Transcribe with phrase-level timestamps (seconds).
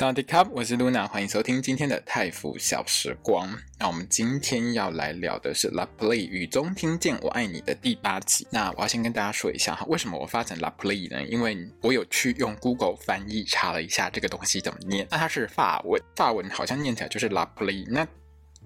[0.00, 3.54] 萨瓦迪卡，我是 Luna，欢迎收听今天的泰服小时光。
[3.78, 8.46] 那我们今天要来聊的是《La Play 雨中听见我爱你》的第八集。
[8.50, 11.22] 那我要先跟大家说一下哈，为什么我发展 La Play 呢？
[11.24, 17.84] 因为我有去用 Google 翻译查了一下这个东西怎么念，那它是法文，法文好像念起来就是 La Play。
[17.90, 18.08] 那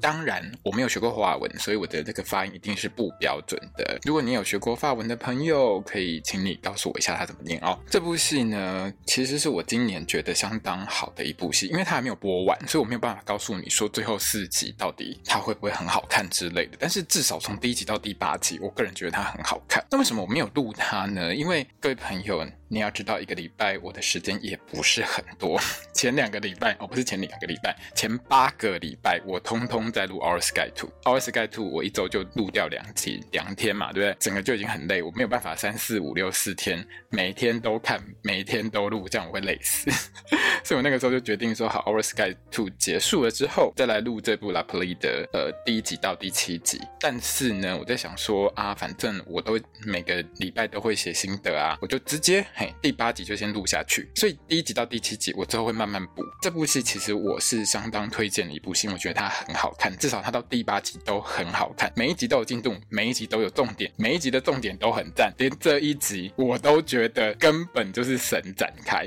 [0.01, 3.99] 当然，我没有学过法文，所以我的这个发音一定是不标准的。
[4.05, 7.79] 如果你有学过法文的朋友，可以请你告诉我一下它怎么念哦。
[7.89, 16.77] 这部戏呢，其实是我今年觉得相当好的一部戏，因为它还没有播完，所以我没有办法告诉你说最后四集到底它会不会很好看之类的。
[16.79, 19.85] 但是至少从第一集到第八集，我个人觉得它很好看。
[19.91, 21.35] 那为什么我没有录它呢？
[21.35, 22.45] 因为各位朋友。
[22.75, 25.61] 你要知道，一个礼拜我的时间也不是很多。
[25.95, 30.75] 前两个礼拜哦，不是前两个礼拜，前八个礼拜我通通在录《Our Skyy 2》。
[31.05, 34.17] 《Our Skyy 2》我一周就录掉两集，两天嘛，对不对？
[34.19, 39.89] 整个就已经很累，我没有办法三四五六四天每天都看，每天都录，这样我会累死。
[40.65, 46.81] 所以我那个时候就决定说，好，《Our Skyy 2》结束了之后，再来录这部《La p l i》的呃第一集到第七集。
[46.99, 52.45] 但是呢，我在想说啊，反正我都每个礼拜都会写心得啊，我就直接。
[52.81, 56.23] 第八集就先录下去，所以第一集到第七集我之后会慢慢补。
[56.41, 69.07] 这部戏其实我是相当推荐的一部戏，我觉得它很好看，至少它到第八集都很好看，每一集都有进度，每一集都有重点，每一集的重点都很赞，连这一集我都觉得根本就是神展开，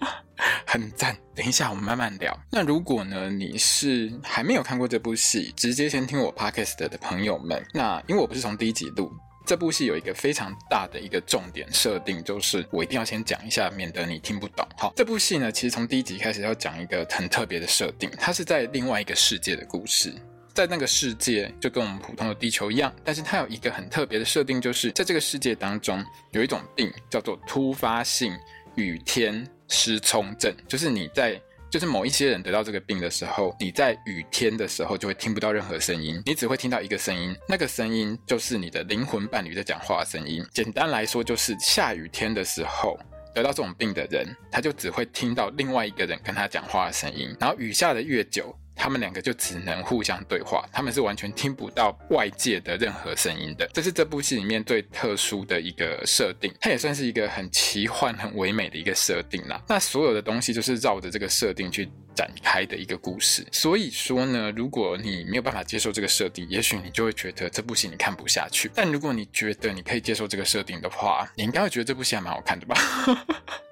[0.66, 1.16] 很赞。
[1.34, 2.38] 等一下我们慢慢聊。
[2.50, 9.10] 那如果呢，你是还没有看过这部戏，直接先听我 podcast 的朋友们，那因为我不是从第一集录。
[9.46, 14.66] 这部戏有一个非常大的一个重点设定，就是我一定要先讲一下，免得你听不懂。
[14.78, 20.14] 好，这部戏呢，其实从第一集开始要讲一个很特别的设定，它是在另外一个世界的故事，
[20.54, 28.32] 在那个世界就跟我们普通的地球一样，但是它有一个很特别的设定，就是在这个世界当中有一种病叫做突发性
[28.76, 31.40] 雨天失聪症，就是你在。
[31.70, 40.44] 就是某一些人得到这个病的时候，你在雨天的时候就会听不到任何声音，你只会听到一个声音，那个声音就是你的灵魂伴侣在讲话的声音。
[40.52, 42.98] 简单来说，就是下雨天的时候
[43.32, 48.52] 得到这种病的人，他就只会听到另外一个人跟他讲话的声音，然后雨下的越久。
[48.80, 53.68] 他们两个就只能互相对话，他们是完全听不到外界的任何声音的。
[53.74, 59.62] 这是这部戏里面最特殊的一个设定，它也算是一个很奇幻、很唯美的一个设定啦。
[59.68, 63.46] 那所有的东西就是绕着这个设定去展开的一个故事。
[63.52, 68.70] 所以说呢，如果你没有办法接受这个设定，也许你就会觉得这部戏你看不下去。
[68.74, 72.74] 但如果你觉得你可以接受这个设定的话，你应该会觉得这部戏还蛮好看的吧？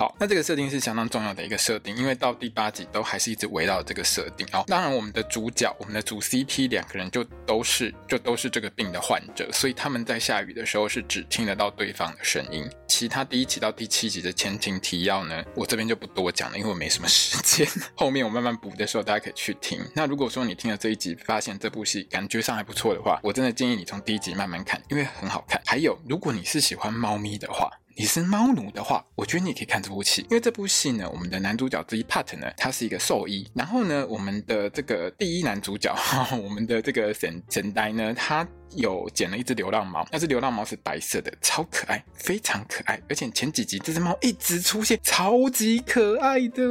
[0.00, 4.46] 好，那这个设定是相当重要的一个设定，因为到第八集都还是一直围绕这个设定。
[4.50, 12.66] 哦，当然我们的主角，我们的主 CP 两个人就都是就都是这个病的患者，所以他们在下雨的时候是只听得到对方的声音。
[12.88, 17.68] 其他第一集到第七集的前情提要呢，我这边就不多讲了，因为我没什么时间。
[17.94, 19.82] 后面我慢慢补的时候，大家可以去听。
[19.94, 25.60] 那如果说你听了这一集，发现这部戏感觉上还不错的话，我真的建议你从第一集慢慢看，因为很好看。
[25.66, 27.70] 还有，如果你是喜欢猫咪的话。
[28.00, 35.94] 你是猫奴的话，我觉得你可以看这部戏，因为这部戏呢，我们的男主角之一 Pat 呢，他是一个兽医，然后呢，我们的这个第一男主角，
[36.42, 46.62] 我们的这个神神呆呢，他有捡了一只流浪猫，那只流浪猫是白色的，超可爱，非常可爱，而且前几集这只猫一直出现，超级可爱的。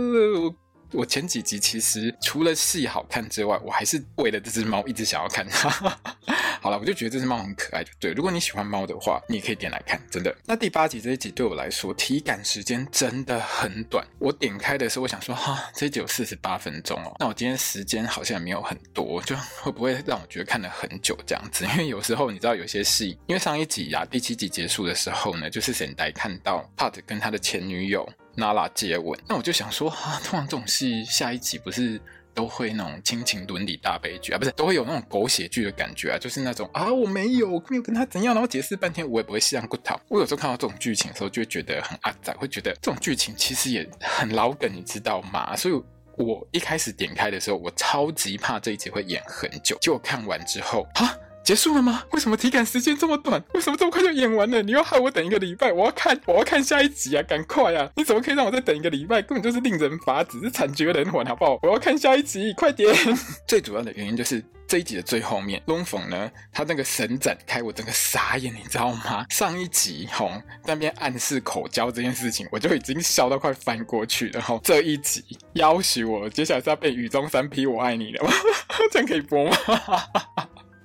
[0.91, 5.69] 我前几集其实除了戏好看之外，我还是为了这只猫一直想要看它。
[6.61, 8.11] 好了，我就觉得这只猫很可爱，就对。
[8.11, 10.35] 如果你喜欢猫的话，你也可以点来看，真的。
[10.45, 14.05] 那第八集这一集对我来说体感时间真的很短。
[14.19, 17.15] 我点开的时候，我想说哈，这一集有四十八分钟哦。
[17.19, 21.65] 那我今天时间好像也没有很多，就会不会让我觉得看了很久这样子？
[21.71, 28.07] 因为有时候你知道有些戏，因为上一集呀、第七集结束的时候呢，就是沈呆看到 Pat 跟他的前女友。
[28.39, 32.01] 娜拉接吻，那我就想说，哈、啊，通常这种戏下一集不是
[32.33, 39.99] 都会那种亲情伦理大悲剧啊，不是都会有那种狗血剧的感觉啊，就是那种啊，我没有没有跟他怎样，然后解释半天，我也不会细想骨头。
[40.07, 45.55] 我有时候看到这种剧情的时候，就会觉得很阿仔，会觉得这种剧情其实也很老梗，你知道吗？
[45.55, 45.73] 所以
[46.17, 49.77] 我一开始点开的时候，我超级怕这一集会演很久。
[49.81, 51.15] 结果看完之后，哈。
[51.43, 52.03] 结束了吗？
[52.11, 53.43] 为什么体感时间这么短？
[53.53, 54.61] 为什么这么快就演完了？
[54.61, 57.23] 你要害我等一个礼拜，我要看，我要看下一集啊！
[57.23, 57.89] 赶快啊！
[57.97, 59.19] 你怎么可以让我再等一个礼拜？
[59.23, 61.57] 根本就是令人发指，是惨绝人寰，好不好？
[61.63, 62.93] 我要看下一集，快点！
[63.47, 69.25] 最主要的原因就是这一集的最后面，龙凤呢，他那个神展开，我整个傻眼，你知道吗？
[69.31, 70.31] 上一集吼
[70.65, 74.33] 那边暗示口交这件事情，我就已经笑到快翻过去了。
[74.33, 78.31] 然后这一集要挟我，接下来是要被雨中三 P 我爱你了吗？
[78.91, 79.57] 这样可以播吗？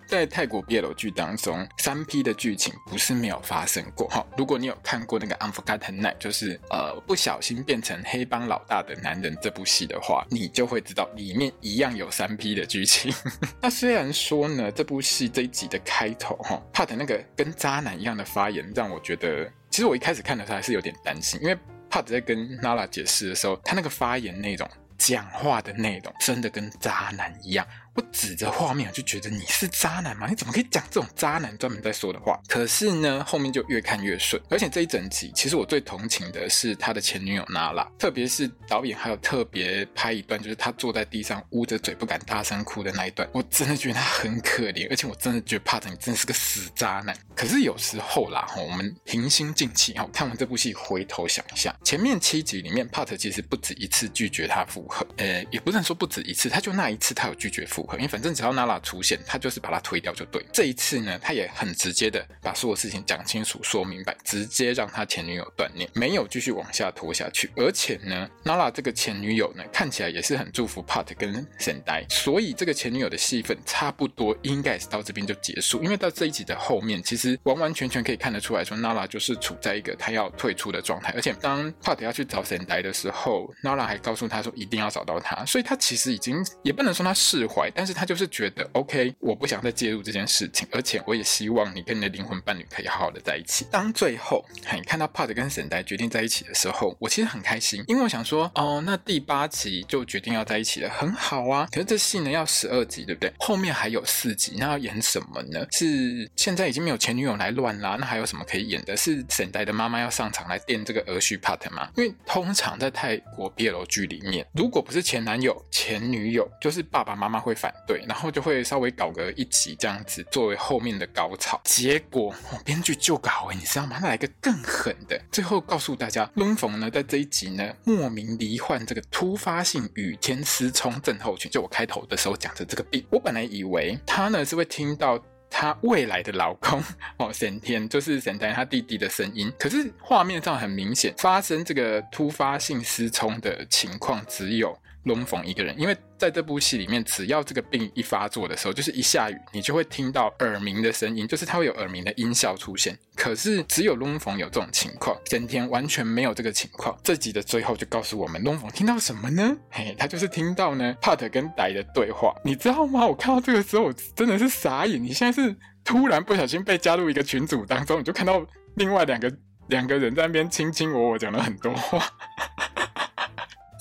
[0.06, 4.24] 在泰国 BL 剧当中，三 P 的剧情不是没有发生过哈。
[4.36, 13.12] 如果你有看过那个《Unforgotten Night》，就是呃不小心变成黑帮老大的男人这部戏的话，你就会知道里面一样有三 P 的剧情。
[13.60, 21.56] 那虽然说呢，这部戏这一集的开头哈，帕特那个跟渣男一样的发言，让我觉得，其实我一开始看的时候还是有点担心，因为
[21.90, 24.68] 帕特在跟娜拉解释的时候，他那个发言内容、
[24.98, 27.66] 讲话的内容，真的跟渣男一样。
[27.94, 30.26] 我指着画面，我就觉得你是渣男吗？
[30.28, 32.40] 你怎么可以讲这种渣男专门在说的话？
[32.48, 34.40] 可是呢，后面就越看越顺。
[34.50, 47.16] 而且这一整集，其实我最同情的是他的前女友娜拉，特别是导演还有特别拍一段，就是他坐在地上捂着嘴不敢大声哭的那一段，我真的觉得他很可怜，而且我真的觉得帕特你真是个死渣男。
[47.36, 57.96] 可是有时候啦，我们平心静气哈，看完这部戏回头想一下，前面七集里面，帕特其实不止一次拒绝他复合，呃，也不能说不止一次，他就那一次他有拒绝复合。
[57.96, 60.44] 因为反正只要娜拉出现，他就是把他推掉就对。
[60.52, 67.50] 这一次呢，他也很直接的把所有事情讲清楚、说明白，直接让他前女友断念，没有继续往下拖下去。
[67.56, 75.82] 而且呢，娜拉这个前女友呢，看起来也是很祝福帕特跟沈呆，所以这个前女友的戏份差不多应该是到这边就结束。
[75.82, 81.12] 因为到这一集的后面，其实完完全全可以看得出来说，娜拉就是处在一个他要退出的状态。
[81.14, 88.14] 而且当帕特要去找沈呆的时候，娜拉还告诉他说一定要找到他，所以他其实已经也不能说他释怀，但是他就。
[88.14, 93.66] 是觉得 OK，我不想再介入这件事情，而且我也希望你跟你的灵魂伴侣可以好好的在一起。
[93.68, 101.66] 当最后你看到帕特跟沈呆决定在一起的时候，我其实很开心，因为我想说，哦，那第八集就决定要在一起了，很好啊。
[101.72, 103.32] 可是这戏呢要十二集，对不对？
[103.36, 105.66] 后面还有四集，那要演什么呢？
[105.72, 108.96] 是现在已经没有前女友来乱啦，那还有什么可以演的？
[108.96, 111.90] 是沈呆的妈妈要上场来垫这个儿婿帕特吗？
[111.96, 118.04] 因为通常在泰国 BL 剧里面，如果不是前男友、前女友，就是爸爸妈妈会反对。
[118.06, 123.96] 然后就会稍微搞个一集这样子作为后面的高潮，结果，编剧就搞哎，你知道吗？
[123.98, 135.18] 他来个更狠的，最后告诉大家，龙凤呢在这一集呢莫名罹患这个突发性雨天失聪症候群，就我开头的时候讲的这个病，我本来以为他呢是会听到
[135.48, 136.82] 他未来的老公
[137.18, 144.76] 哦沈天，就是沈呆他弟弟的声音，可是画面上很明显发生这个突发性失聪的情况只有。
[145.04, 152.98] 龙凤一个人，因为在这部戏里面，只要这个病一发作的时候，就是一下雨，你就会听到耳鸣的声音，就是它会有耳鸣的音效出现。
[153.14, 156.98] 可是只有龙凤有这种情况，整天完全没有这个情况。
[157.02, 159.56] 这集的最后就告诉我们，龙凤听到什么呢？
[159.70, 163.06] 嘿，他就是听到呢帕特跟呆的对话，你知道吗？
[163.06, 165.02] 我看到这个时候，我真的是傻眼。
[165.02, 165.54] 你现在是
[165.84, 168.44] 突然不小心被加入一个群组当中，你就看到
[168.76, 169.30] 另外两个
[169.68, 172.02] 两个人在那边卿卿我我讲了很多话。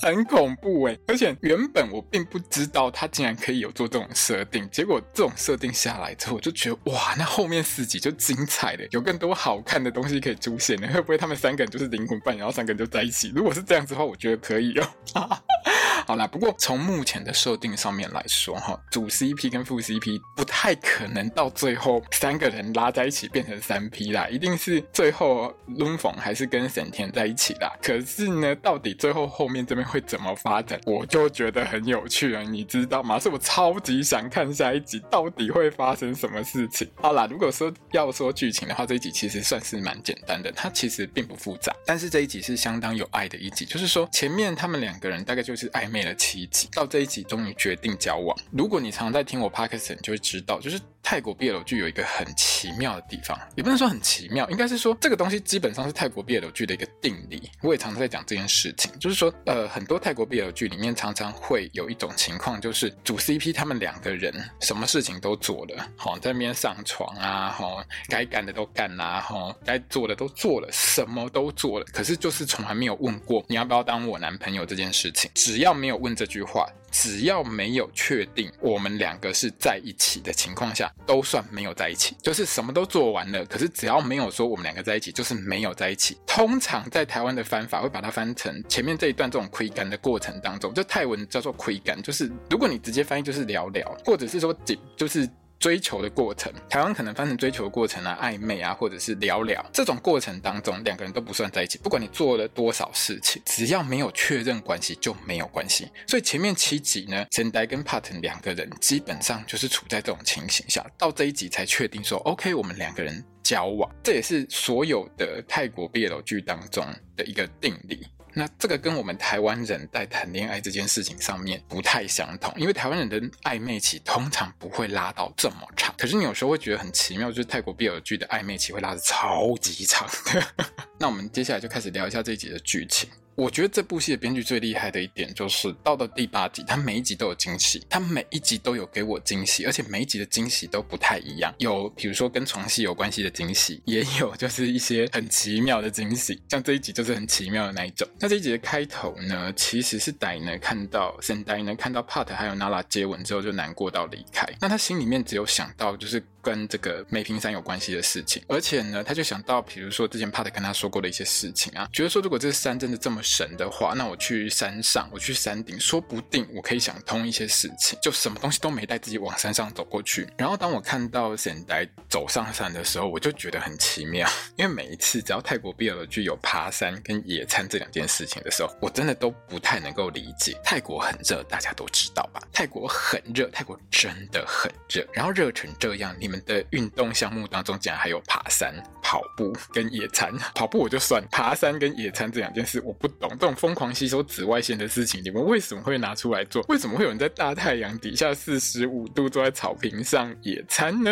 [0.04, 0.98] 很恐怖哎！
[1.06, 10.88] 而且原本我并不知道他竟然可以有做这种设定，结果这种设定下来之后，我就觉得哇，那后面四集就精彩了，有更多好看的东西可以出现了。
[10.88, 13.32] 会不会他们三个人就是灵魂伴侣，然后三个人就在一起？
[13.34, 14.86] 如果是这样子的话，我觉得可以哦。
[16.06, 27.72] 好啦，不过从目前的设定上面来说，哈，主 CP 跟副 CP 不太可能到最后三个人拉在一起变成三 P 啦，一定是最后龙凤还是跟沈田在一起啦。
[27.82, 33.16] 可是呢，到底最后后面这边会怎么发展，我就觉得很有趣了，你知道吗？
[33.16, 36.90] 所以我超级想看下一集到底会发生什么事情。
[36.96, 48.36] 好啦，如果说要说剧情的话，这一集其实算是蛮简单的，它其实并不复杂，但是这一集是相当有爱的一集，就是说前面他们两个人大概就是暧昧了七集，到这一集终于决定交往。
[48.50, 50.80] 如果你常在听我 Podcast，就会知道，就是。
[51.04, 57.50] 泰国 BL 剧有一个很奇妙的地方，也不能说很奇妙，应该是说这个东西基本上是泰国 BL 剧的一个定理。
[57.62, 75.30] 我也常常在讲这件事情，就是说，呃，很多泰国 BL 剧里面常常会有一种情况，就是主 CP 他们两个人什么事情都做了，好，在那边上床啊，好，该干的都干啦，哈，该做的都做了，什么都做了，可是就是从来没有问过你要不要当我男朋友这件事情。
[75.34, 76.66] 只要没有问这句话。
[76.94, 82.16] 只要没有确定我们两个是在一起的情况下，都算没有在一起。
[82.22, 86.16] 就是什么都做完了，可是只要没有说我们两个在一起，就是没有在一起。
[86.24, 95.28] 通常在台湾的翻法会把它翻成前面这一段这种窥干的过程当中，就泰文叫做窥干，就是如果你直接翻译就是聊聊，或者是说仅就是。
[95.64, 101.78] 追求的过程，台湾可能翻成追求的过程啊，暧昧啊，或者是聊聊这种过程当中，两个人都不算在一起。
[101.78, 105.88] 不管你做了多少事情，只要没有确认关系就没有关系。
[106.06, 113.90] 所以前面七集呢申白跟 Part 两个人基本上就是处在这种情形下，到这一集才确定说，OK，我们两个人交往。
[114.02, 118.06] 这也是所有的泰国 BL 剧当中的一个定理。
[118.36, 125.94] 那这个跟我们台湾人在谈恋爱这件事情上面不太相同，因为台湾人的暧昧期通常不会拉到这么长。
[125.96, 130.44] 可是你有时候会觉得很奇妙，就是泰国 BL 剧的暧昧期会拉的超级长的。
[130.98, 133.08] 那我们接下来就开始聊一下这一集的剧情。
[133.36, 141.54] 我觉得这部戏的编剧最厉害的一点就是，到了第八集，他每一集都有惊喜，他每一集都有给我惊喜，而且每一集的惊喜都不太一样。
[141.58, 148.06] 有比如说跟床戏有关系的惊喜，也有就是一些很奇妙的惊喜，像这一集就是很奇妙的那一种。
[148.20, 156.22] 那这一集的开头呢，其实是呆呢看到 Sendai 呢看到帕特还有娜拉接吻之后就难过到离开，那他心里面只有想到就是。
[156.44, 170.28] 跟这个梅平山有关系的事情，而且呢，他就想到，比如说之前帕特跟他说过的一些事情啊，觉得说如果这个山真的这么神的话，那我去山上，我去山顶，说不定我可以想通一些事情，就什么东西都没带，自己往山上走过去。
[170.36, 180.58] 然后当我看到贤呆走上山的时候，我就觉得很奇妙，因为每一次只要泰国 BL 剧有爬山跟野餐这两件事情的时候，我真的都不太能够理解。
[180.62, 182.40] 泰国很热，大家都知道吧？
[182.52, 190.32] 泰国很热，泰国真的很热，然后热成这样，你的运动项目当中，竟然还有爬山、跑步跟野餐。
[190.54, 193.28] 跑步我就算，爬山跟野餐这两件事我不懂。
[193.30, 196.62] 这种疯狂吸收紫外线的事情，你们为什么会拿出来做？
[196.68, 201.10] 为什么会有人在大太阳底下四十五度坐在草坪上野餐呢？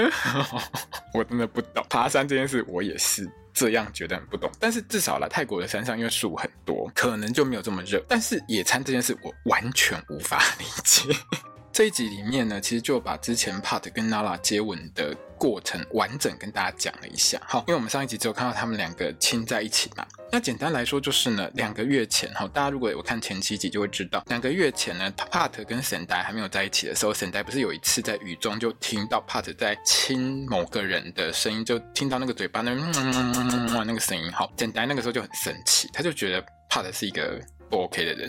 [1.15, 1.85] 我真的不懂。
[1.89, 4.51] 爬山这件事，我也是这样觉得很不懂。
[4.59, 8.03] 但是至少来泰国的山上，因为树很多，可能就没有这么热。
[8.09, 11.15] 但是野餐这件事，我完全无法理解。
[11.73, 17.41] 这一集里面呢，其实就把之前 Part 跟 Nara 接吻的过程完整跟大家讲了一下。
[17.49, 20.07] 好，因为我们上一集只有看到他们两个亲在一起嘛。
[20.31, 34.31] 那简单来说就是呢，两个月前哈，大家如果有看前七集就会知道，两个月前呢，Part 跟 Sendai 还没有在一起的时候显呆不是有一次在雨中就听到 Part 在亲某个人的声音，就听到那个嘴巴那嗯嗯嗯嗯那个声音。
[34.31, 38.29] 好，Sendai 那个时候就很生气，他就觉得 Part 是一个不 OK 的人。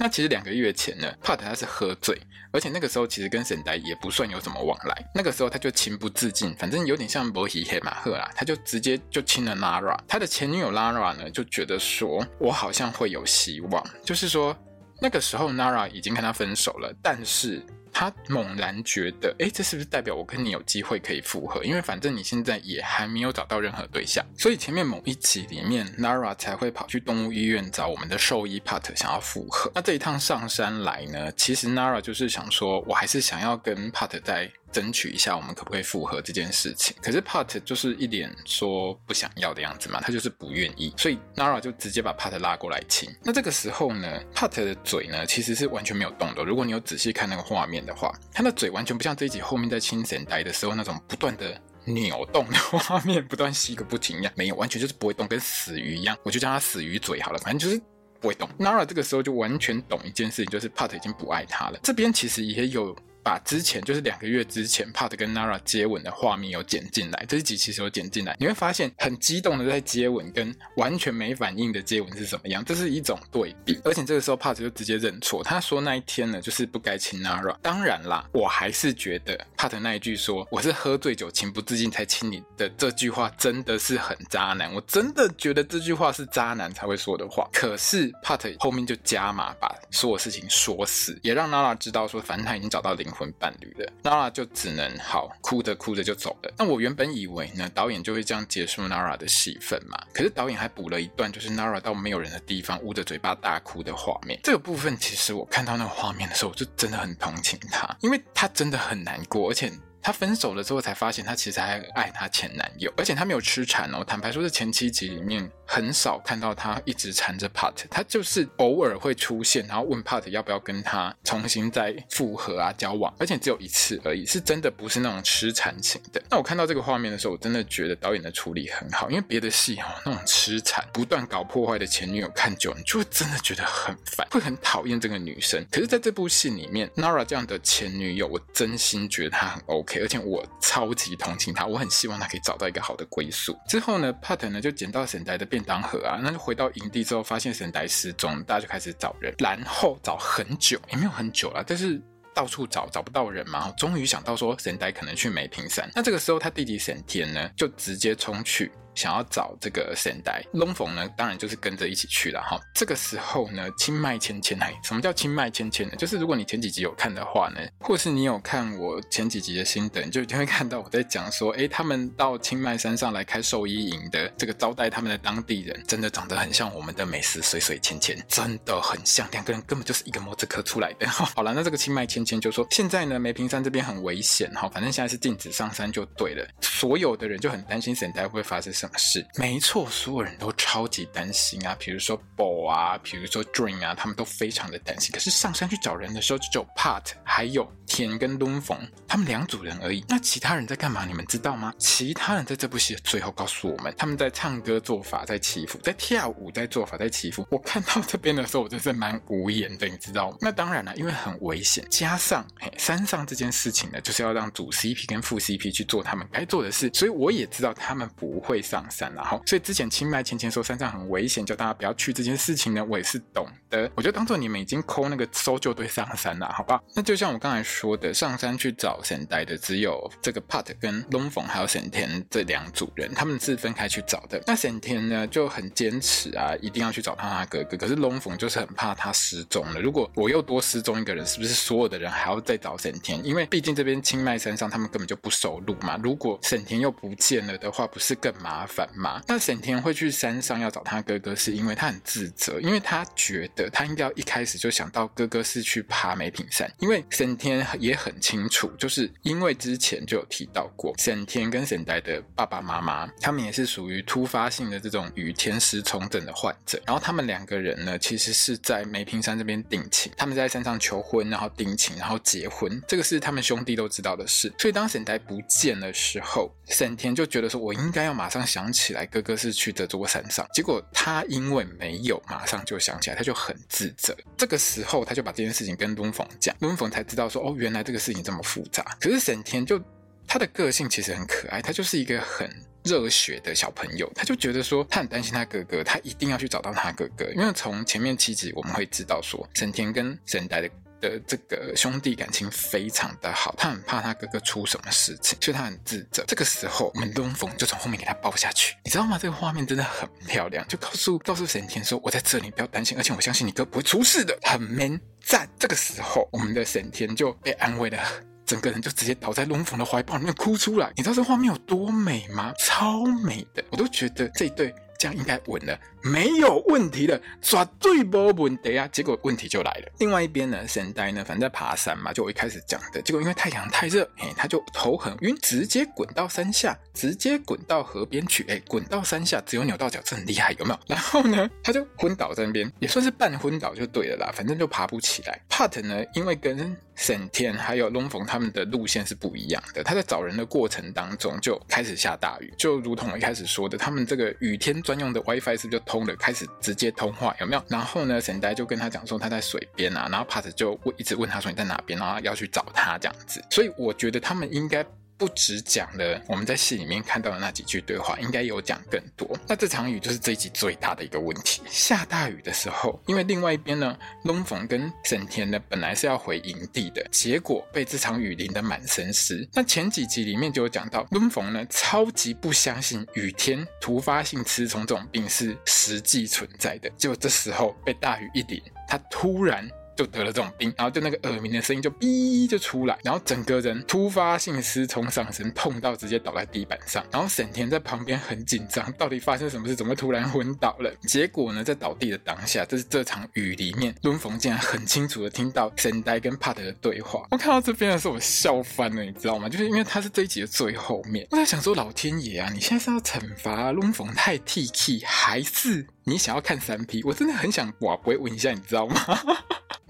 [0.00, 2.18] 那其实两个月前呢帕特他是喝醉，
[2.50, 5.10] 而且那个时候其实跟沈呆也不算有什么往来。
[5.14, 9.96] 那个时候他就情不自禁，反正有点像摩西黑马赫啦，他就直接就亲了 Nara。
[10.08, 14.56] 他的前女友 Nara 呢，就觉得说，我好像会有希望，就是说
[15.00, 17.62] 那个时候 Nara 已经跟他分手了，但是。
[17.92, 21.62] 他猛然觉得，诶，这是不是代表我跟你有机会可以复合？
[21.64, 29.70] 因为反正你现在也还没有找到任何对象，所以前面某一集里面，Nara 才会跑去动物医院找我们的兽医 Pat 想要复合。
[29.74, 34.50] 那这一趟上山来呢，其实 Nara 就是想说，我还是想要跟 Pat 在。
[34.72, 36.96] 争取一下，我们可不可以复合这件事情？
[37.02, 43.10] 可是 Pat 就是一脸说不想要的样子嘛，他就是不愿意，所以 Nara 就直接把 Pat 拉过来亲。
[43.24, 46.44] 那这个时候呢，Pat 的嘴呢其实是完全没有动的。
[46.44, 56.16] 如果你有仔细看那个画面的话，他的嘴完全不像这一集后面在清神呆的时候那种不断的扭动的画面，不断吸个不停一样，没有，完全就是不会动，跟死鱼一样。
[56.22, 57.80] 我就叫他死鱼嘴好了，反正就是
[58.20, 58.48] 不会动。
[58.58, 61.78] Nara 这个时候就完全懂一件事情，就是 Pat 已经不爱他了。
[61.82, 62.96] 这边其实也有。
[63.22, 72.64] 把之前就是两个月之前，Pat 跟 Nara 接吻的画面有剪进来，这一集其实有剪进来，你会发现很激动的在接吻，跟完全没反应的接吻是什么样？
[72.64, 73.78] 这是一种对比。
[73.84, 77.54] 而且这个时候 Pat 就直接认错，他说那一天呢就是不该亲 Nara。
[77.60, 87.48] 当然啦，我还是觉得 Pat 那一句说我是喝醉酒情不自禁才亲你的这句话真的是很渣男，我真的觉得这句话是渣男才会说的话。
[87.52, 93.09] 可是 Pat 后面就加码把所有事情说死，也让 Nara 知道说反正他已经找到灵。
[93.10, 96.52] 婚伴侣的，Nara 就只能好哭着哭着就走了。
[96.56, 99.98] 那我原本以为呢，导演就会这样结束 Nara 的戏份嘛。
[100.12, 104.38] 可是导演还补了一段，就是 Nara 到没有人的地方捂着嘴巴大哭的画面。
[104.42, 109.70] 这个部分其实我看到那个画面的时候，我就真的很同情他，因为他真的很难过，而且。
[110.02, 114.02] 他分手了之后才发现，他其实还爱他前男友，而且他没有痴缠哦。
[114.04, 126.22] 坦白说，是前七集里面很少看到他一直缠着 Part，他就是偶尔会出现，然后问 Part 要不要跟他重新再复合啊、交往，而且只有一次而已，是真的不是那种痴缠型的。
[126.30, 135.64] 那我看到这个画面的时候，我真的觉得导演的处理很好，因为别的戏哦，那种痴缠、不断搞破坏的前女友看久，你就会真的觉得很烦，会很讨厌这个女生。
[135.70, 139.89] 可是在这部戏里面，Nara 这样的前女友，我真心觉得她很 OK。
[139.98, 143.58] 而且我超级同情他，我很希望他可以找到一个好的归宿。
[143.66, 152.00] 之后呢，Pat 呢就捡到神呆的便当盒啊，那就回到营地之后，发现神呆失踪，大家就开始找人，然后找很久，也没有很久了，但是
[152.34, 155.90] 到处找找不到人嘛，终于想到说神代可能去梅平山。
[155.94, 158.70] 那这个时候他弟弟神天呢，就直接冲去。
[158.94, 162.58] 想要找这个神代龙凤呢，当然就是跟着一起去了哈。
[162.74, 165.94] 这个时候呢，清迈千千哎，什么叫清迈千千呢？
[165.96, 181.30] 就是如果你前几集有看的话呢，或是你有看我前几集的心得，你就一定会看到我在讲说，哎，他们到清迈山上来开兽医营的这个招待他们的当地人，真的长得很像我们的美食水水千千，真的很像，两个人根本就是一个模子刻出来的哈。
[181.34, 186.46] 好了，那这个清迈千千就说，现在呢，梅平山这边很危险哈，反正现在是禁止上山就对了。
[186.60, 188.92] 所有的人就很担心神代会发生什么。
[189.00, 195.10] 事，没错，所有人都超级担心啊，比如说 Bo 啊，比如说 Dream 啊，他们都非常的担心。
[195.12, 200.04] 可是上山去找人的时候，只有 Part 还有田跟龙凤他们两组人而已。
[200.08, 201.04] 那其他人在干嘛？
[201.06, 201.74] 你们知道吗？
[201.78, 207.46] 其他人在这部戏的最后告诉我们，他们在唱歌做法，在祈福，在跳舞，在做法，在祈福。
[207.50, 210.36] 我看到这边的时候，我真是蛮无言的，你知道吗？
[210.40, 218.60] 那当然了，因为很危险，加上嘿，山上这件事情呢，就是要让主 CP 跟副 CP 去做他们该做的事，所以我也知道他们不会。
[218.70, 223.90] 上山，然后，所以之前清迈前前说山上很危险，叫大家不要去这件事情呢，我也是懂的。
[223.96, 226.80] 我就当做你们已经抠那个搜救队上山了，好吧？
[226.94, 234.40] 那就像我刚才说的，上山去找神呆的只有这个 Pat 跟龙凤还有沈田这两组人，他们是分开去找的。
[234.46, 237.76] 那沈田呢就很坚持啊，一定要去找他他哥哥。
[237.76, 239.80] 可是龙凤就是很怕他失踪了。
[239.80, 243.24] 如果我又多失踪一个人，是不是所有的人还要再找沈田？
[243.24, 245.98] 因为毕竟这边清迈山上他们根本就不熟路嘛。
[246.02, 248.86] 如果沈田又不见了的话，不是更麻麻烦？
[248.94, 278.70] 嘛，那沈田会去山上要找他哥哥，是因为他很自责，因为他觉得他应该要一开始就想到哥哥是去爬梅品山，因为沈田也很清楚，就是因为之前就有提到过，沈田跟沈代的爸爸妈妈，他们也是属于突发性的这种雨天湿重症的患者，然后他们两个人呢，其实是在梅平山这边定情，他们在山上求婚，然后定情，然后结婚，这个是他们兄弟都知道的事，所以当沈代不见的时候，沈田就觉得说，我应该要马上想。
[278.72, 284.16] 起来，哥哥是去这座山上，结果他因为没有马上就想起来，他就很自责。
[284.36, 288.96] 这个时候，他就把这件事情跟龙凤讲，龙凤才知道说，哦，原来这个事情这么复杂。
[289.00, 289.80] 可是沈田就
[290.26, 292.48] 他的个性其实很可爱，他就是一个很
[292.84, 300.70] 热血的小朋友，他就觉得说，他很担心他哥哥，他一定要去找到他哥哥，因为从前面七集我们会知道说，沈田跟沈呆的。
[301.00, 306.24] 的这个兄弟感情非常的好，他很怕他哥哥出什么事情，所以他很自责。
[306.26, 309.18] 这个时候，我们龙凤就从后面给他抱下去，你知道吗？
[309.20, 315.48] 这个画面真的很漂亮，就告诉告诉神田说：“我在这里，不要担心，而且我相信你哥不会出事的。”很 man 赞。
[315.58, 317.98] 这个时候，我们的神田就被安慰了，
[318.44, 320.92] 整个人就直接倒在龙凤的怀抱里面哭出来。
[320.96, 322.52] 你知道这画面有多美吗？
[322.58, 324.74] 超美的，我都觉得这一对。
[325.00, 328.86] 这样应该稳了，没有问题了，绝对没问题啊！
[328.92, 329.90] 结果问题就来了。
[329.98, 333.00] 另外一边呢，神代呢，反正在爬山嘛，就我一开始讲的。
[333.00, 340.80] 结果因为太阳太热，哎，他就头很晕，直接滚到山下，直接滚到河边去，哎，滚到山下，只有扭到脚，这很厉害，有没有？
[340.86, 345.40] 然后呢， 他就昏倒在那边，也算是半昏倒就对了啦，反正就爬不起来。
[345.48, 356.14] Pat 呢，因为跟沈天还有龙凤他们的路线是不一样的，他在找人的过程当中就开始下大雨，就如同我一开始说的，他们这个雨天专用的 WiFi 是不是就通了？
[356.16, 357.64] 开始直接通话有没有？
[357.68, 363.42] 然后呢，沈呆就跟他讲说他在水边啊，然后帕子就问一直问他说你在哪边，然后要去找他这样子。
[363.50, 364.84] 所以我觉得他们应该。
[365.20, 369.28] 不只讲了我们在戏里面看到的那几句对话，应该有讲更多。
[369.46, 371.60] 那这场雨就是这一集最大的一个问题。
[371.68, 379.46] 下大雨的时候，因为另外一边呢，龙凤跟神田呢本来是要回营地的，结果被这场雨淋得满身湿。
[379.52, 389.68] 那前几集里面就有讲到，龙凤呢超级不相信雨天突发性吃虫这种病是实际存在的，结果这时候被大雨一淋，他突然。
[390.00, 397.04] 就得了这种病，然后就那个耳鸣的声音就哔就出来，然后整个人突发性失聪上身，痛到直接倒在地板上。
[397.12, 399.76] 然后沈田在旁边很紧张，到底发生什么事？
[399.76, 400.90] 怎么突然昏倒了？
[401.02, 407.26] 结果呢，在倒地的当下，这是这场雨里面，龙凤竟然很清楚的听到神代跟帕德的对话。
[407.30, 409.50] 我看到这边的时候，我笑翻了，你知道吗？
[409.50, 417.02] 就是因为他是这一集的最后面，我在想说，老天爷啊，你现在是要惩罚龙凤太 T K，还是你想要看三 P？
[417.04, 418.96] 我真的很想，我不会问一下，你知道吗？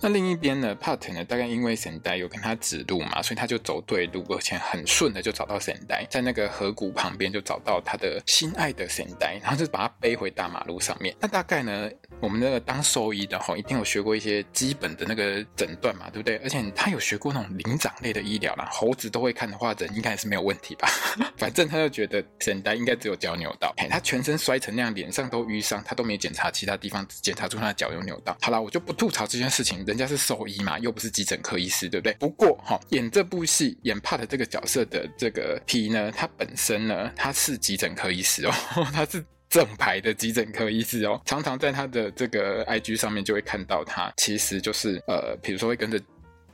[0.03, 11.15] 那另一边呢，Pat 呢，大概因为神代有跟他指路嘛，所以他就走对路，而且很顺的就找到神代，在那个河谷旁边就找到他的心爱的神代，然后就把他背回大马路上面。
[11.21, 16.39] 那大概呢，我们那个当兽医的齁，一定有学过一些基本的那个诊断嘛，对不对？
[16.39, 20.89] 而且他有学过那种灵长类的医疗啦，猴子都会看的话，人应该是没有问题吧？
[21.37, 28.35] 反正他就觉得神代应该只有脚扭到，他全身摔成那样，脸上都淤伤，他都没检查其他地方，检查出他的脚有扭到。
[28.41, 29.85] 好啦，我就不吐槽这件事情。
[29.91, 32.13] 人家是兽医嘛，又不是急诊科医师，对不对？
[32.15, 38.53] 不过哈、哦，演这部戏演帕的这个角色的这个 P 呢，他本身呢，他是急诊科医师哦，
[38.95, 46.01] 他是正牌的急诊科医师哦，常常在他的这个 IG 上面就会看到他，其实就是呃，比如说会跟着。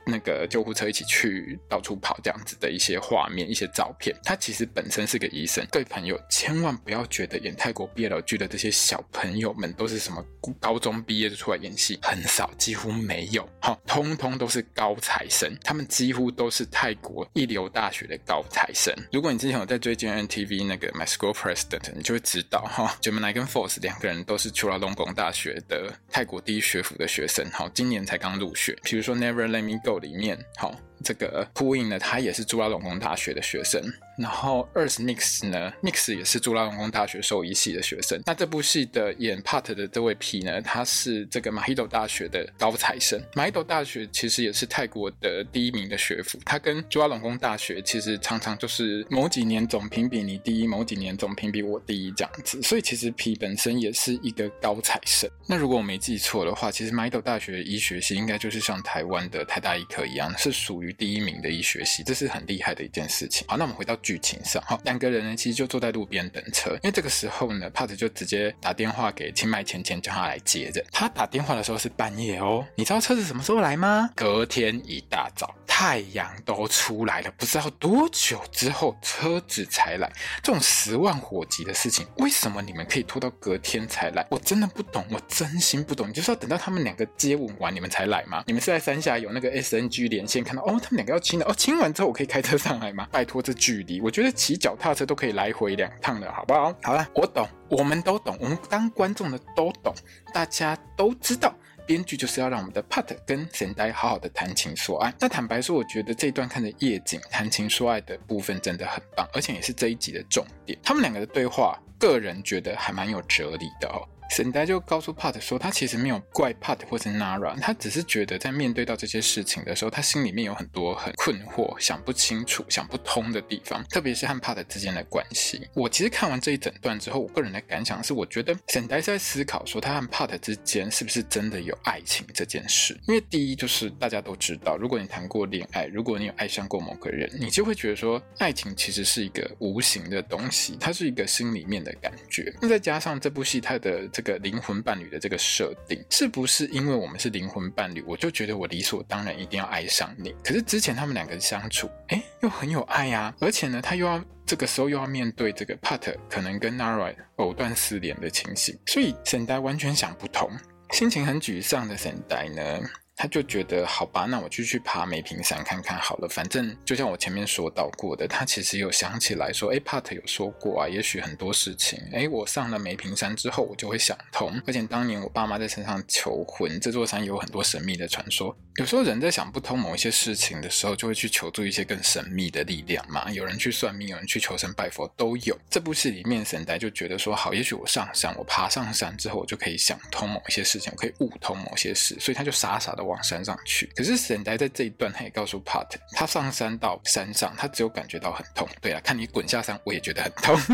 [0.07, 5.65] 那个救护车一起去到处跑这样子的一些画面、一些照片，他其实本身是个医生。
[5.69, 10.25] 各位朋友千万不要觉得演泰国 BL 剧的这些小朋友们都是什么
[10.59, 18.93] 高中毕业就出来演戏，很少，几乎没有，哈，通通都是高材生，他们几乎都是泰国一流大学的高材生。
[19.11, 28.77] 如果你之前有在追 GNTV 那个 My School President，你就会知道哈，Gemini 跟 Force 两个人都是朱拉隆功大学的泰国第一学府的学生，好，今年才刚入学。
[28.83, 29.96] 比如说 Never Let Me Go。
[29.99, 30.73] 里面好。
[31.03, 33.81] 这个呼应呢，他也是朱拉隆功大学的学生。
[34.17, 38.19] 然后 Earth Mix 呢，Mix 也是朱拉隆功大学兽医系的学生。
[38.25, 43.21] 那这部戏的演 part 的这位 P 呢，他是这个 Mahidol 大学的高材生。
[43.33, 52.59] Mahidol 大学其实也是泰国的第一名的学府，他跟朱拉隆功大学其实常常就是某几年总评比你第一，某几年总评比我第一这样子。
[52.63, 55.29] 所以其实 P 本身也是一个高材生。
[55.45, 60.86] 那如果我没记错的话，其实 Mahidol 大学医学系应该就是像台湾的台大医科一样，是属于。
[60.87, 63.45] 于第一名的医学系，这是很厉害的一件事情。
[63.47, 64.63] 好，那我们回到剧情上。
[64.65, 70.83] 好，两个人呢，其实就坐在路边等车，因为这个时候呢帕子就直接打电话给清迈芊芊，叫他来接人。
[70.91, 74.09] 他打电话的时候是半夜哦，你知道车子什么时候来吗？
[74.15, 80.11] 隔天一大早，太阳都出来了，不知道多久之后车子才来。
[80.41, 84.25] 这种十万火急的事情，为什么你们可以拖到隔天才来？
[84.29, 86.09] 我真的不懂，我真心不懂。
[86.09, 88.43] 你就是要等到他们两个接吻完，你们才来吗？
[88.47, 90.76] 你们是在山下有那个 SNG 连线看到哦？
[90.79, 93.07] 他们两个要亲了哦，亲完之后我可以开车上来吗？
[93.11, 96.73] 拜托，这距离，我觉得骑脚踏车都可以来回两趟了，好不好？
[96.83, 99.93] 好了，我懂，我们都懂，我们当观众的都懂，
[100.33, 101.53] 大家都知道，
[101.85, 105.13] 编剧就是要让我们的 Pat 跟 Sendai 好好的谈情说爱。
[105.19, 110.77] 那坦白说，我觉得这一段看着夜景谈情说爱的部分真的很棒，而且也是这一集的重点。
[110.83, 114.07] 他们两个的对话，个人觉得还蛮有哲理的哦。
[114.29, 125.67] 沈呆就告诉 Pat 说，他其实没有怪 Pat 或是 Nara，他只是觉得在面对到这些事情的时候，他心里面有很多很困惑、想不清楚、想不通的地方，特别是和 Pat 之间的关系。
[125.73, 132.99] 我其实看完这一整段之后，我个人的感想是，我觉得沈呆是在思考说，他和 Pat 之间是不是真的有爱情这件事。
[133.07, 142.53] 因为第一就是大家都知道，如果你谈过恋爱，如果你有爱上过某个人，你就会觉得说，爱情其实是一个无形的东西，它是一个心里面的感觉。
[142.61, 144.07] 那再加上这部戏它的。
[144.17, 150.33] 这个灵魂伴侣的这个设定，是不是因为我们是灵魂伴侣，我就觉得我理所当然一定要爱上你？
[150.43, 160.49] 可是之前他们两个相处，哎，又很有爱呀、啊，而且呢，他又要这个时候又要面对这个 Pat 可能跟 Nara 藕断丝连的情形，所以沈呆完全想不通，
[160.93, 162.81] 心情很沮丧的沈呆呢。
[163.19, 166.29] 他就觉得好吧，那我就去爬梅坪山看看好了。
[166.29, 174.61] 反正就像我前面说到过的，他其实有想起来说，哎，Pat 有说过啊，也许很多事情，哎，我上了梅坪山之后，我就会想通。
[174.67, 178.55] 而且当年我爸妈在山上求婚，这座山有很多神秘的传说。
[178.75, 183.31] 有时候人在想不通某一些事情的时候，就会去求助一些更神秘的力量嘛。
[183.31, 185.57] 有人去算命，有人去求神拜佛，都有。
[185.71, 193.91] 这部戏里面，沈呆就觉得说，好，也许我上山，我爬上山之后，我就可以想通某一些事情，我可以悟通某些事，所以他就傻傻的往山上去。
[193.95, 198.67] 可是沈呆在这一段，他也告诉 Pat，他上山到山上，他只有感觉到很痛。
[198.81, 200.55] 对啊，看你滚下山，我也觉得很痛。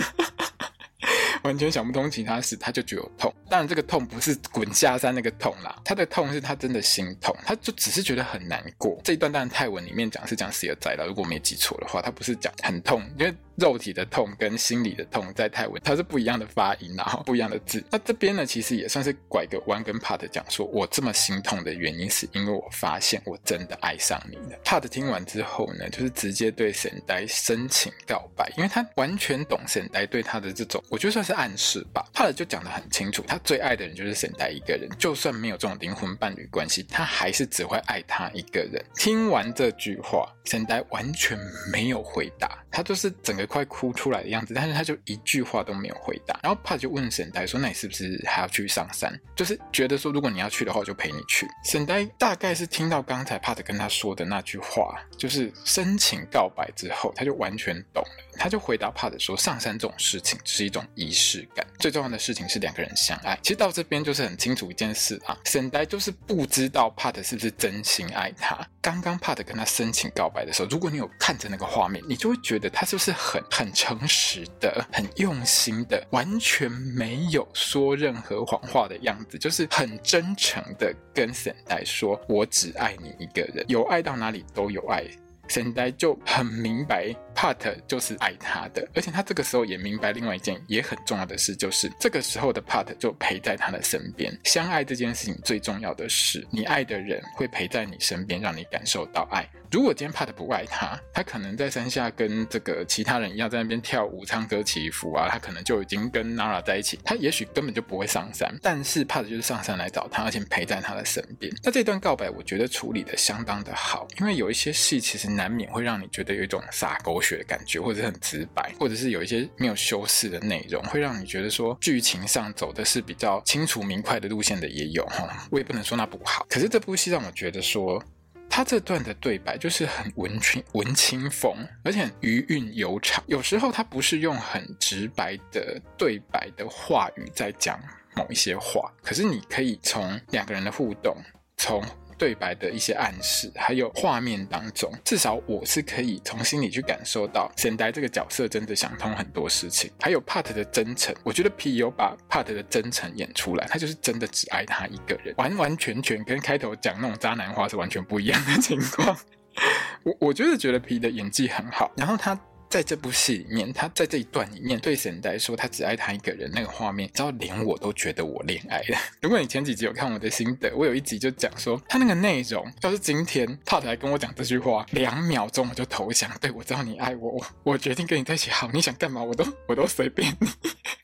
[1.44, 3.34] 完全想不通其他事，他就觉得有痛。
[3.50, 8.98] 当然，这个痛不是滚下山那个痛啦，他的痛是他真的心痛，他就只是觉得很难过。
[9.04, 13.34] 这一段当然泰文里面讲是讲死了仔了，如果没记错的话，他不是讲很痛，因为。
[13.56, 17.84] 肉体的痛跟心理的痛在泰文它是不一样的发音，然后不一样的字。
[17.92, 24.58] 那这边呢，其实也算是拐个弯跟帕特讲说，我这么心痛的原因是因为我发现我真的爱上你了。
[24.64, 32.04] 帕特听完之后呢，就是直接对沈呆深情告白，因为他完全懂沈呆对他的这种，我觉得算是暗示吧。
[32.12, 38.84] 帕特就讲得很清楚，他最爱的人就是沈呆一个人，就算没有这种灵魂伴侣关系，他还是只会爱他一个人。
[38.96, 41.38] 听完这句话，沈呆完全
[41.72, 43.43] 没有回答，他就是整个。
[43.46, 46.40] 快哭出来的样子，但是他就一句话都没有回答。
[46.44, 49.14] 然后 Pat 就问沈呆说：“那你是不是还要去上山？
[49.36, 58.10] 就是觉得说，如果你要去的话，就陪你去。”沈呆大概是听到刚才帕特跟他说的那句话，就是深情告白之后，他就完全懂了。
[58.36, 68.68] 他就回答帕特说：“上山这种事情是一种仪式感，最重要的事情是两个人相爱。”其实到这边就是很清楚一件事啊，沈呆就是不知道帕特是不是真心爱他。
[68.82, 73.33] 刚刚帕特跟他深情告白的时候，如果你有看着那个画面，你就会觉得他是不是很。
[73.34, 85.04] 很很诚实的、很用心的，完全没有说任何谎话的样子，就是很真诚的跟沈代说：“我只爱你一个人，有爱到哪里都有爱。”
[85.50, 94.38] 沈代就很明白，Pat 就是爱他的，而且他这个时候也明白另外一件也很重要的事，就是这个时候的 Pat 就陪在他的身边。
[94.44, 99.48] 相爱这件事情最重要的是，你爱的人会陪在你身边，让你感受到爱。
[99.72, 108.56] 如果今天 Pat 不爱他，他可能在山下跟这个其他人一样在那边跳舞、唱歌、祈福啊，他可能就已经跟 Nara 在一起，他也许根本就不会上山。
[108.62, 111.52] 但是 Pat 就是上山来找他，而且陪在他的身边。
[111.64, 125.48] 那这段告白，我觉得处理的相当的好，因为有一些戏其实难免会让你觉得有一种洒狗血的感觉，或者很直白，或者是有一些没有修饰的内容，会让你觉得说剧情上走的是比较清楚明快的路线的也有哈。
[125.50, 128.04] 我也不能说那不好，可是这部戏让我觉得说。
[128.50, 133.24] 他这段的对白就是很文青文青风，而且余韵悠长。
[133.26, 137.80] 有时候他不是用很直白的对白的话语在讲
[138.16, 141.18] 某一些话，可是你可以从两个人的互动，
[141.58, 141.84] 从。
[142.18, 159.18] 对白的一些暗示，还有画面当中，至少我是可以从心里去感受到，圣代这个角色真的想通很多事情，还有 Pat 的真诚，我觉得 P 有把 Pat 的真诚演出来，他就是真的只爱他一个人，完完全全跟开头讲那种渣男话是完全不一样的情况。
[160.04, 162.40] 我我觉得觉得 P 的演技很好，然后他。
[162.74, 168.98] 在这部戏里面，他在这一段里面对神代说他只爱他一个人，那个画面，只要连我都觉得我恋爱了。
[169.22, 176.36] 如果你前几集有看我的心得，我有一集就讲说，他那个内容，要是今天 Pat 来跟我讲这句话，两秒钟我就投降。
[176.42, 178.50] 对，我知道你爱我，我决定跟你在一起。
[178.50, 180.48] 好，你想干嘛我都我都随便你。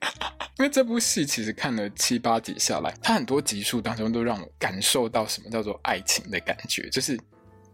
[0.58, 7.16] 因为这部戏其实看了七八集下来，它很多集数当中都让我感受到什么叫做爱情的感觉，就是。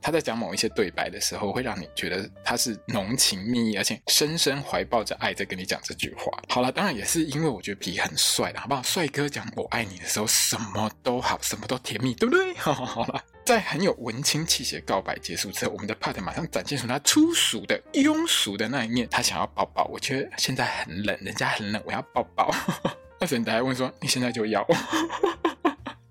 [0.06, 6.32] 他在讲某一些对白的时候，会让你觉得他是浓情蜜意，而且深深怀抱着爱在跟你讲这句话。
[6.48, 8.84] 好了，当然也是因为我觉得皮很帅的，好不好？
[8.84, 12.54] 帅哥讲我爱你的时候，什么都好，什么都甜蜜，对不对？
[12.62, 19.08] 好好好了，在很有文青气息的告白结束之后，我们的 Part 马上展现出他粗俗的、庸俗的那一面。
[19.10, 22.54] 他想要抱抱，我觉得现在很冷，人家很冷，我要抱抱。
[23.20, 24.64] 那圣代问说：“你现在就要？”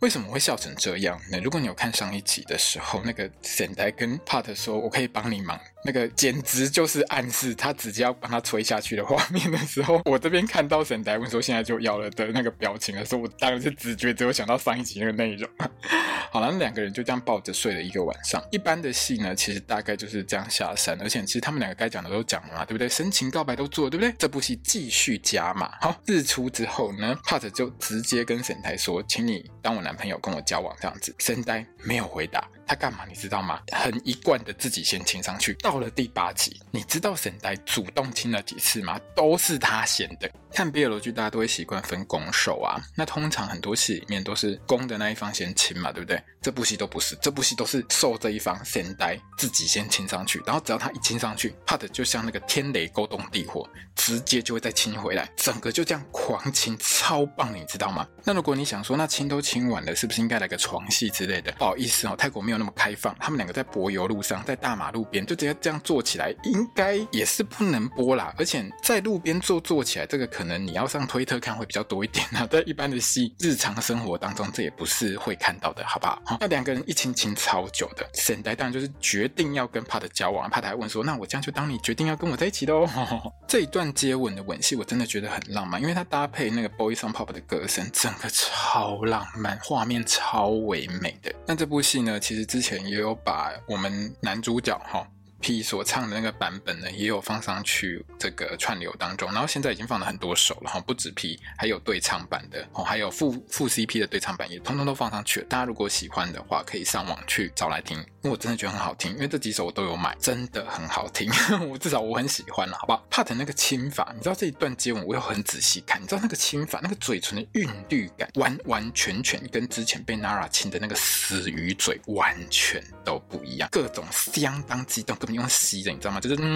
[0.05, 1.40] 为什么会笑成这样呢？
[1.43, 15.49] 如果你有看上一集的时候，那个圣代跟 Pat 说：“我可以帮你忙。”那个简直就是暗示他直接要帮他吹下去的画面的时候，我这边看到圣代问说现在就要了的那个表情的时候，我当然是直觉只有想到上一集那个内容。
[16.33, 18.42] 好了，那两个人就这样抱着睡了一个晚上。
[18.51, 22.88] 一般的戏呢，其实大概就是这样下山，而且其实他们两个该讲的都讲了嘛，对不对？
[22.88, 24.12] 深情告白都做了，对不对？
[24.18, 25.70] 这部戏继续加码。
[25.81, 32.42] 好，日出之后呢帕特就直接跟圣代说：“请你当我男朋友，跟我交往。”这样子，圣代没有回答。
[32.66, 33.05] 他干嘛？
[33.09, 33.61] 你知道吗？
[33.72, 35.55] 很一贯的自己先亲上去。
[35.55, 38.98] 到了第八集，你知道沈呆主动亲了几次吗？
[39.14, 40.31] 都是他先的。
[40.55, 42.81] 看 BL 剧，大家都会习惯分攻受啊。
[42.95, 46.23] 那通常很多戏里面都是攻的那一方先亲嘛，对不对？
[46.40, 58.07] 这部戏都不是，这部戏都是受这一方圣代自己先亲上去，然后只要他一亲上去怕的就像那个天雷勾动地火，直接就会再亲回来，整个就这样狂亲，超棒，你知道吗？
[58.23, 61.51] 那如果你想说，那亲都亲完了，是不是应该来个床戏之类的？
[61.53, 68.33] 不好意思哦，泰国没有那么开放，他们两个在柏油路上，在大马路边就直接这样坐起来，应该也是不能播啦。
[68.38, 72.46] 而且在路边坐坐起来，这个可能你要上推特看会比较多一点啊。
[72.46, 76.22] 在一般的戏，日常生活当中，这也不是会看到的，好不好？
[76.24, 82.87] 好，那两个人一亲亲超久的，沈代当然就是决定要跟 Pat 交往，Pat 还问说：“那我这样就当你决定要跟我在一起喽？”
[83.48, 91.35] 这一段接吻的吻戏，我真的觉得很浪漫，因为它搭配那个 Boys on Pop 的歌声，整个超浪漫，画面超唯美的。
[91.46, 92.74] 那这部戏呢，其实之前。
[92.85, 95.09] 也有把我们男主角哈
[95.44, 105.46] P 所唱的那个版本呢，也有放上去这个串流当中，然后现在已经放了很多首了哈，不止 P，还有对唱版的哦，还有副副 CP 的对唱版也通通都放上去了。
[105.46, 107.98] 大家如果喜欢的话，可以上网去找来听。
[107.98, 111.30] 因为我真的觉得很好听，因为这几首我都有买，真的很好听。
[111.68, 126.20] 我至少我很喜欢了，好不好？Pat 那个亲法，你知道这一段接吻，我有很仔细看，你知道那个亲法，那个嘴唇的韵律感，完完全全跟之前被 Nara 亲的那个死鱼嘴完全都不一样，各种相当激动，根本用吸的，你知道吗？
[126.20, 126.49] 就是，然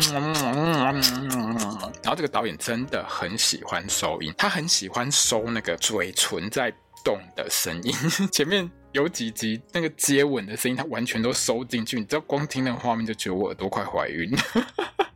[2.06, 6.72] 后这个导演真的很喜欢收音，他很喜欢收那个嘴唇在
[7.04, 7.92] 动的声音，
[8.32, 8.70] 前面。
[8.92, 14.38] 有几集那个接吻的声音，他完全都收进去，你知道，光听那个画面就觉得我耳朵快怀孕了。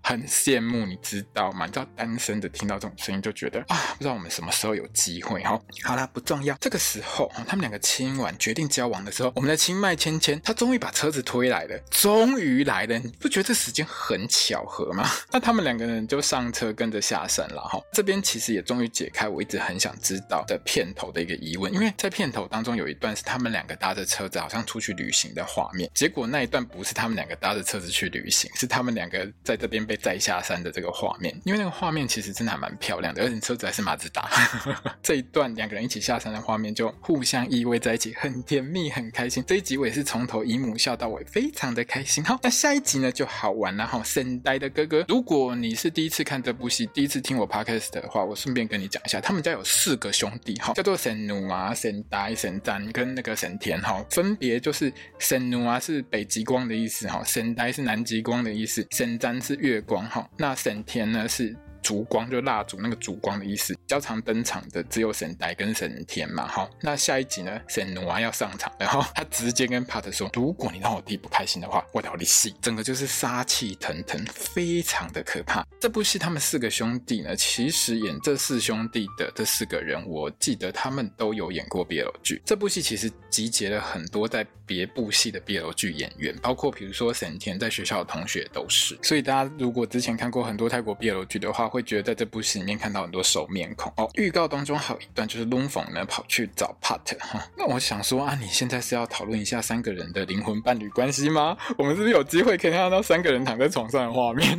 [0.02, 1.66] 很羡慕，你知道吗？
[1.66, 5.60] 你知道单身的听到这种声音就觉得啊，不知道我们什么时候有机会哈。
[5.84, 6.56] 好啦，不重要。
[6.60, 12.98] 这个时候，他们两个亲完决定交往的时候，我们的清迈芊芊她终于把车子推来了，终于来了。
[12.98, 15.08] 你不觉得这时间很巧合吗？
[15.30, 17.80] 那他们两个人就上车跟着下山了哈。
[17.92, 31.38] 这边其实也终于解开我一直很想知道的片头的一个疑问，因为在片头当中有一段是他们两个搭着车子好像出去旅行的画面，结果那一段不是他们两个搭着车子去旅行，是他们两个在这边被载下山的这个画面。
[31.44, 34.31] 因为那个画面其实真的还蛮漂亮的，而且车子还是马自达。
[35.02, 39.44] 这一段两个人一起下山的画面就互相依偎在一起，很甜蜜，很开心。
[39.46, 42.24] 这一集我也是从头姨母笑到尾，非常的开心。
[42.24, 44.02] 好，那下一集呢就好玩了哈。
[44.02, 61.57] 神呆的哥哥，如果你是第一次看这部戏，第一次听我 podcast 的话，我顺便跟你讲一下，他们家有四个兄弟哈，叫做神奴啊、神呆、神赞跟那个神田哈，分别就是神奴啊是北极光的意思哈，神呆是南极光的意思，神赞是月光哈，那沈田呢是。
[61.83, 75.66] 烛光就蜡烛那个烛光的意思，较常登场的只有神呆跟神田嘛，好，那下一集呢，神奴啊要上场，然后他直接跟帕特说，如果你让我弟不开心的话，我要你死，整个就是杀气腾腾，非常的可怕。
[75.81, 82.40] 这部戏他们四个兄弟呢，其实演这四兄弟的这四个人，我记得他们都有演过 BL 剧。
[82.45, 88.97] 这部戏其实集结了很多在别部戏的 BL 剧演员，包括比如说神田在学校的同学都是。
[89.03, 94.08] 所以大家如果之前看过很多泰国 BL 剧的话，会觉得在这部戏里面看到很多熟面孔哦。
[94.14, 101.56] 预告当中还有一段就是龙凤呢跑去找 Pat 哈，那我想说啊，你现在是要讨论一下三个人的灵魂伴侣关系吗？
[101.78, 104.58] 我们是不是有机会可以看到三个人躺在床上的画面？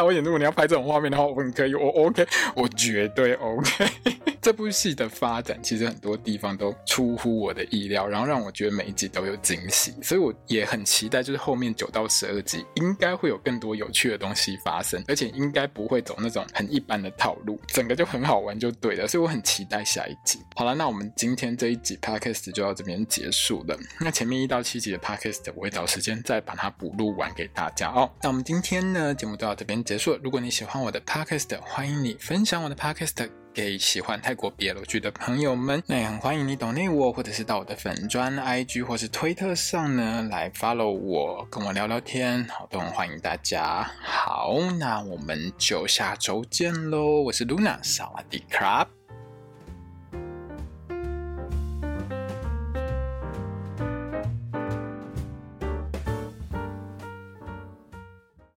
[0.00, 3.84] 导演，如果你要拍这种画面的话，我很可以，我 OK，我绝对 OK。
[4.40, 20.38] 这部戏的发展其实很多地方都出乎我的意料，然后让我觉得每一集都有惊喜，所以我也很期待，就是后面九到十二集应该会有更多有趣的东西发生，而且应该不会走那种很一般的套路，整个就很好玩就对了，所以我很期待下一集。
[20.56, 23.78] 好了，那我们今天这一集 Podcast 就到这边结束了。
[24.00, 28.10] 那前面一到七集的 Podcast 我会找时间再把它补录完给大家哦。
[28.22, 30.20] 那我们今天呢，节目就到这边结束了。
[30.22, 33.28] 如果你喜欢我的 Podcast，欢迎你分享我的 Podcast。
[33.52, 43.82] 给喜欢泰国 BL 剧的朋友们，那也很欢迎你到内我，或者是到我的粉专 IG 或是推特上呢来 follow 我，跟我聊聊天，好，都很欢迎大家。
[44.00, 48.86] 好，那我们就下周见喽，我是 Luna，萨瓦迪卡。